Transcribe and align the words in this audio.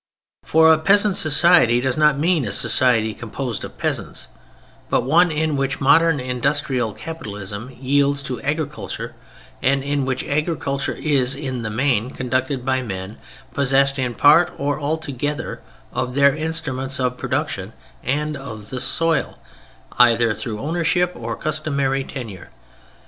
For 0.43 0.73
a 0.73 0.79
peasant 0.79 1.15
society 1.15 1.79
does 1.79 1.95
not 1.95 2.17
mean 2.17 2.43
a 2.43 2.51
society 2.51 3.13
composed 3.13 3.63
of 3.63 3.77
peasants, 3.77 4.29
but 4.89 5.03
one 5.03 5.29
in 5.29 5.55
which 5.55 5.79
modern 5.79 6.19
Industrial 6.19 6.91
Capitalism 6.91 7.69
yields 7.79 8.23
to 8.23 8.41
agriculture, 8.41 9.13
and 9.61 9.83
in 9.83 10.03
which 10.03 10.23
agriculture 10.23 10.95
is, 10.95 11.35
in 11.35 11.61
the 11.61 11.69
main, 11.69 12.09
conducted 12.09 12.65
by 12.65 12.81
men 12.81 13.19
possessed 13.53 13.99
in 13.99 14.15
part 14.15 14.51
or 14.57 14.79
altogether 14.79 15.61
of 15.93 16.15
their 16.15 16.35
instruments 16.35 16.99
of 16.99 17.15
production 17.15 17.73
and 18.01 18.35
of 18.35 18.71
the 18.71 18.79
soil, 18.79 19.37
either 19.99 20.33
through 20.33 20.61
ownership 20.61 21.11
or 21.15 21.35
customary 21.35 22.03
tenure. 22.03 22.49